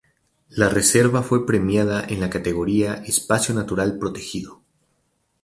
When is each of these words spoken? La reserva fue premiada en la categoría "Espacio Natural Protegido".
La 0.49 0.67
reserva 0.67 1.21
fue 1.21 1.45
premiada 1.45 2.03
en 2.03 2.19
la 2.21 2.31
categoría 2.31 3.03
"Espacio 3.05 3.53
Natural 3.53 3.99
Protegido". 3.99 4.63